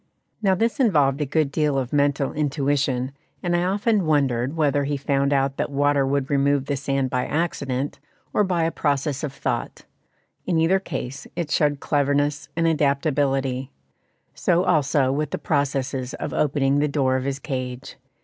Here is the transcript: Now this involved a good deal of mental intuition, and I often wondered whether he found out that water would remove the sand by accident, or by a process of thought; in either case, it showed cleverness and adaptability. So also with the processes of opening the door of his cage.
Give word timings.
Now 0.41 0.55
this 0.55 0.79
involved 0.79 1.21
a 1.21 1.27
good 1.27 1.51
deal 1.51 1.77
of 1.77 1.93
mental 1.93 2.33
intuition, 2.33 3.11
and 3.43 3.55
I 3.55 3.61
often 3.65 4.07
wondered 4.07 4.57
whether 4.57 4.85
he 4.85 4.97
found 4.97 5.31
out 5.31 5.57
that 5.57 5.69
water 5.69 6.07
would 6.07 6.31
remove 6.31 6.65
the 6.65 6.75
sand 6.75 7.11
by 7.11 7.27
accident, 7.27 7.99
or 8.33 8.43
by 8.43 8.63
a 8.63 8.71
process 8.71 9.23
of 9.23 9.31
thought; 9.31 9.85
in 10.47 10.57
either 10.57 10.79
case, 10.79 11.27
it 11.35 11.51
showed 11.51 11.81
cleverness 11.81 12.49
and 12.55 12.65
adaptability. 12.65 13.69
So 14.33 14.63
also 14.63 15.11
with 15.11 15.29
the 15.29 15.37
processes 15.37 16.15
of 16.15 16.33
opening 16.33 16.79
the 16.79 16.87
door 16.87 17.15
of 17.15 17.25
his 17.25 17.37
cage. 17.37 17.97